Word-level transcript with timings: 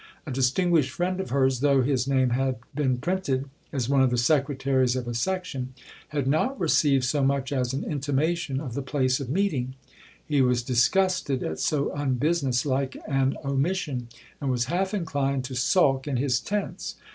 A 0.25 0.31
distinguished 0.31 0.89
friend 0.89 1.19
of 1.19 1.29
hers, 1.29 1.59
though 1.59 1.83
his 1.83 2.07
name 2.07 2.31
had 2.31 2.55
been 2.73 2.97
printed 2.97 3.47
as 3.71 3.87
one 3.87 4.01
of 4.01 4.09
the 4.09 4.17
secretaries 4.17 4.95
of 4.95 5.07
a 5.07 5.13
Section, 5.13 5.75
had 6.07 6.25
not 6.25 6.59
received 6.59 7.03
so 7.03 7.23
much 7.23 7.53
as 7.53 7.71
an 7.71 7.83
intimation 7.83 8.59
of 8.59 8.73
the 8.73 8.81
place 8.81 9.19
of 9.19 9.29
meeting; 9.29 9.75
he 10.27 10.41
was 10.41 10.63
disgusted 10.63 11.43
at 11.43 11.59
so 11.59 11.91
unbusiness 11.93 12.65
like 12.65 12.97
an 13.07 13.37
omission, 13.45 14.07
and 14.41 14.49
was 14.49 14.65
half 14.73 14.91
inclined 14.95 15.43
to 15.43 15.53
sulk 15.53 16.07
in 16.07 16.17
his 16.17 16.39
tents. 16.39 16.95